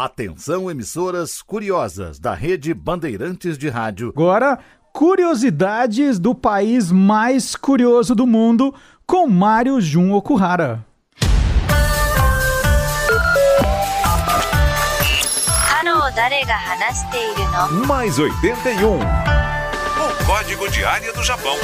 Atenção, 0.00 0.70
emissoras 0.70 1.42
curiosas 1.42 2.20
da 2.20 2.32
rede 2.32 2.72
Bandeirantes 2.72 3.58
de 3.58 3.68
Rádio. 3.68 4.10
Agora, 4.10 4.56
curiosidades 4.92 6.20
do 6.20 6.36
país 6.36 6.92
mais 6.92 7.56
curioso 7.56 8.14
do 8.14 8.24
mundo 8.24 8.72
com 9.04 9.26
Mário 9.26 9.80
Jun 9.80 10.12
Okuhara. 10.12 10.86
Mais 17.84 18.20
81. 18.20 18.98
O 19.00 20.26
código 20.26 20.70
de 20.70 20.84
área 20.84 21.12
do 21.12 21.24
Japão. 21.24 21.56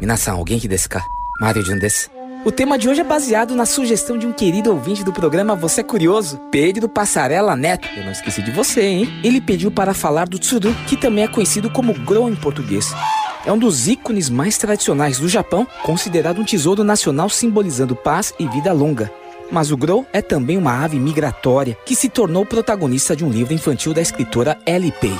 Minasan, 0.00 0.32
alguém 0.32 0.58
que 0.58 0.66
desu 0.66 0.88
ka? 0.88 1.00
Mário 1.40 1.64
Jun 1.64 1.78
desu. 1.78 2.17
O 2.48 2.50
tema 2.50 2.78
de 2.78 2.88
hoje 2.88 3.02
é 3.02 3.04
baseado 3.04 3.54
na 3.54 3.66
sugestão 3.66 4.16
de 4.16 4.26
um 4.26 4.32
querido 4.32 4.70
ouvinte 4.70 5.04
do 5.04 5.12
programa 5.12 5.54
Você 5.54 5.82
é 5.82 5.84
Curioso, 5.84 6.40
Pedro 6.50 6.88
Passarela 6.88 7.54
Neto. 7.54 7.86
Eu 7.94 8.04
não 8.04 8.10
esqueci 8.10 8.40
de 8.40 8.50
você, 8.50 8.80
hein? 8.80 9.20
Ele 9.22 9.38
pediu 9.38 9.70
para 9.70 9.92
falar 9.92 10.26
do 10.26 10.38
tsuru, 10.38 10.74
que 10.86 10.96
também 10.96 11.24
é 11.24 11.28
conhecido 11.28 11.68
como 11.68 11.92
gro 11.92 12.26
em 12.26 12.34
português. 12.34 12.90
É 13.44 13.52
um 13.52 13.58
dos 13.58 13.86
ícones 13.86 14.30
mais 14.30 14.56
tradicionais 14.56 15.18
do 15.18 15.28
Japão, 15.28 15.66
considerado 15.82 16.40
um 16.40 16.44
tesouro 16.44 16.82
nacional 16.82 17.28
simbolizando 17.28 17.94
paz 17.94 18.32
e 18.38 18.48
vida 18.48 18.72
longa. 18.72 19.12
Mas 19.52 19.70
o 19.70 19.76
Gro 19.76 20.06
é 20.10 20.22
também 20.22 20.56
uma 20.56 20.82
ave 20.82 20.98
migratória 20.98 21.76
que 21.84 21.94
se 21.94 22.08
tornou 22.08 22.46
protagonista 22.46 23.14
de 23.14 23.26
um 23.26 23.30
livro 23.30 23.52
infantil 23.52 23.92
da 23.92 24.00
escritora 24.00 24.56
Ellie 24.64 24.90
Pei. 24.90 25.14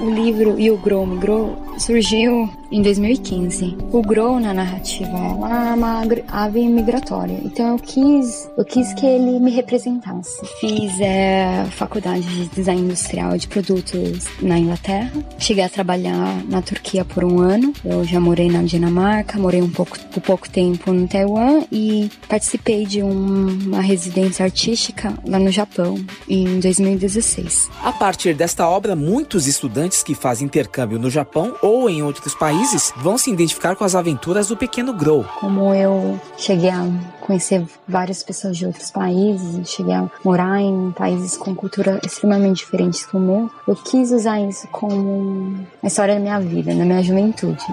O 0.00 0.10
livro 0.10 0.58
E 0.58 0.68
o 0.68 0.76
Grow 0.78 1.06
Migrou 1.06 1.62
surgiu 1.78 2.50
em 2.72 2.80
2015. 2.80 3.76
O 3.92 4.02
Grow 4.02 4.40
na 4.40 4.54
narrativa 4.54 5.10
é 5.10 5.74
uma 5.74 6.02
ave 6.28 6.66
migratória, 6.66 7.38
então 7.44 7.68
eu 7.68 7.78
quis, 7.78 8.50
eu 8.56 8.64
quis 8.64 8.92
que 8.94 9.04
ele 9.04 9.38
me 9.38 9.50
representasse. 9.50 10.40
Fiz 10.58 10.98
é, 11.00 11.66
faculdade 11.70 12.22
de 12.22 12.48
design 12.48 12.80
industrial 12.80 13.36
de 13.36 13.46
produtos 13.46 14.26
na 14.40 14.58
Inglaterra. 14.58 15.12
Cheguei 15.38 15.64
a 15.64 15.68
trabalhar 15.68 16.42
na 16.48 16.62
Turquia 16.62 17.04
por 17.04 17.22
um 17.22 17.40
ano. 17.40 17.74
Eu 17.84 18.04
já 18.04 18.18
morei 18.18 18.50
na 18.50 18.62
Dinamarca, 18.62 19.38
morei 19.38 19.60
um 19.60 19.70
pouco 19.70 19.98
por 19.98 20.22
pouco 20.22 20.48
tempo 20.48 20.92
no 20.92 21.06
Taiwan 21.06 21.64
e 21.70 22.10
participei 22.26 22.86
de 22.86 23.02
um, 23.02 23.48
uma 23.66 23.82
residência 23.82 24.44
artística 24.44 25.12
lá 25.26 25.38
no 25.38 25.50
Japão 25.50 26.02
em 26.26 26.58
2016. 26.58 27.68
A 27.82 27.92
partir 27.92 28.34
desta 28.34 28.66
obra, 28.66 28.96
muitos 28.96 29.46
estudantes 29.46 30.02
que 30.02 30.14
fazem 30.14 30.46
intercâmbio 30.46 30.98
no 30.98 31.10
Japão 31.10 31.54
ou 31.60 31.90
em 31.90 32.02
outros 32.02 32.34
países 32.34 32.61
vão 32.96 33.18
se 33.18 33.30
identificar 33.30 33.76
com 33.76 33.84
as 33.84 33.94
aventuras 33.94 34.48
do 34.48 34.56
pequeno 34.56 34.92
Grow. 34.92 35.24
Como 35.40 35.74
eu 35.74 36.20
cheguei 36.36 36.70
a 36.70 36.86
conhecer 37.20 37.64
várias 37.86 38.22
pessoas 38.22 38.56
de 38.56 38.66
outros 38.66 38.90
países, 38.90 39.70
cheguei 39.70 39.94
a 39.94 40.10
morar 40.24 40.60
em 40.60 40.92
países 40.92 41.36
com 41.36 41.54
cultura 41.54 42.00
extremamente 42.04 42.58
diferentes 42.58 43.06
do 43.12 43.18
meu, 43.18 43.50
eu 43.66 43.76
quis 43.76 44.10
usar 44.10 44.40
isso 44.40 44.66
como 44.68 45.56
a 45.82 45.86
história 45.86 46.14
da 46.14 46.20
minha 46.20 46.40
vida, 46.40 46.74
da 46.74 46.84
minha 46.84 47.02
juventude. 47.02 47.64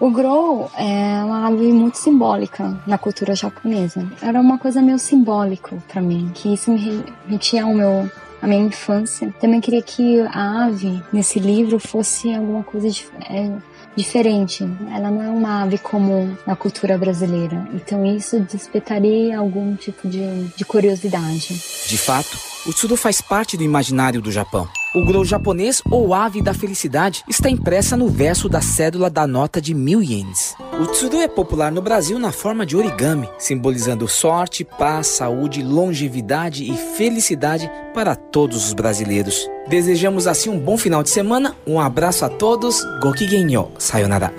O 0.00 0.10
Grow 0.10 0.70
é 0.76 1.24
uma 1.24 1.46
ave 1.46 1.72
muito 1.72 1.96
simbólica 1.96 2.76
na 2.86 2.98
cultura 2.98 3.34
japonesa. 3.34 4.06
Era 4.20 4.40
uma 4.40 4.58
coisa 4.58 4.82
meio 4.82 4.98
simbólico 4.98 5.82
para 5.88 6.02
mim, 6.02 6.30
que 6.34 6.52
isso 6.52 6.70
me 6.70 7.04
remetia 7.26 7.64
ao 7.64 7.72
meu 7.72 8.10
a 8.44 8.46
minha 8.46 8.62
infância. 8.62 9.34
Também 9.40 9.58
queria 9.58 9.80
que 9.80 10.20
a 10.20 10.66
ave 10.66 11.02
nesse 11.10 11.38
livro 11.38 11.78
fosse 11.78 12.32
alguma 12.34 12.62
coisa 12.62 12.88
é, 13.30 13.50
diferente. 13.96 14.62
Ela 14.94 15.10
não 15.10 15.22
é 15.22 15.30
uma 15.30 15.62
ave 15.62 15.78
comum 15.78 16.36
na 16.46 16.54
cultura 16.54 16.98
brasileira. 16.98 17.66
Então 17.72 18.04
isso 18.04 18.38
despertaria 18.40 19.38
algum 19.38 19.74
tipo 19.74 20.06
de, 20.06 20.44
de 20.54 20.64
curiosidade. 20.64 21.58
De 21.86 21.96
fato, 21.96 22.38
o 22.66 22.72
tsuru 22.72 22.96
faz 22.96 23.22
parte 23.22 23.56
do 23.56 23.62
imaginário 23.62 24.20
do 24.20 24.30
Japão. 24.30 24.68
O 24.94 25.04
grow 25.04 25.24
japonês 25.24 25.82
ou 25.90 26.14
ave 26.14 26.40
da 26.40 26.54
felicidade 26.54 27.24
está 27.28 27.50
impressa 27.50 27.96
no 27.96 28.08
verso 28.08 28.48
da 28.48 28.60
cédula 28.60 29.10
da 29.10 29.26
nota 29.26 29.60
de 29.60 29.74
mil 29.74 30.00
ienes. 30.00 30.54
O 30.80 30.86
tsuru 30.86 31.16
é 31.16 31.26
popular 31.26 31.72
no 31.72 31.82
Brasil 31.82 32.16
na 32.16 32.30
forma 32.30 32.64
de 32.64 32.76
origami, 32.76 33.28
simbolizando 33.36 34.06
sorte, 34.06 34.62
paz, 34.62 35.08
saúde, 35.08 35.64
longevidade 35.64 36.70
e 36.70 36.76
felicidade 36.96 37.68
para 37.92 38.14
todos 38.14 38.68
os 38.68 38.72
brasileiros. 38.72 39.50
Desejamos 39.68 40.28
assim 40.28 40.48
um 40.48 40.60
bom 40.60 40.78
final 40.78 41.02
de 41.02 41.10
semana, 41.10 41.56
um 41.66 41.80
abraço 41.80 42.24
a 42.24 42.28
todos, 42.28 42.80
gokigenyo, 43.02 43.72
sayonara. 43.76 44.32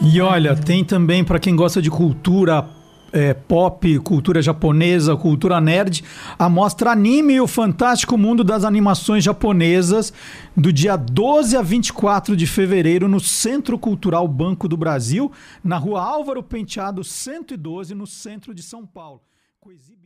E 0.00 0.20
olha, 0.20 0.54
tem 0.54 0.84
também 0.84 1.24
para 1.24 1.40
quem 1.40 1.56
gosta 1.56 1.82
de 1.82 1.90
cultura 1.90 2.64
é, 3.12 3.34
pop, 3.34 3.98
cultura 4.00 4.40
japonesa, 4.40 5.16
cultura 5.16 5.60
nerd, 5.60 6.02
a 6.38 6.48
mostra 6.48 6.92
Anime 6.92 7.34
e 7.34 7.40
o 7.40 7.46
Fantástico 7.46 8.16
Mundo 8.16 8.42
das 8.42 8.64
Animações 8.64 9.22
Japonesas, 9.22 10.12
do 10.56 10.72
dia 10.72 10.96
12 10.96 11.56
a 11.56 11.62
24 11.62 12.36
de 12.36 12.46
fevereiro, 12.46 13.08
no 13.08 13.20
Centro 13.20 13.78
Cultural 13.78 14.26
Banco 14.26 14.66
do 14.66 14.76
Brasil, 14.76 15.30
na 15.62 15.76
rua 15.76 16.02
Álvaro 16.02 16.42
Penteado 16.42 17.04
112, 17.04 17.94
no 17.94 18.06
centro 18.06 18.54
de 18.54 18.62
São 18.62 18.86
Paulo. 18.86 19.20
Coexib 19.60 20.02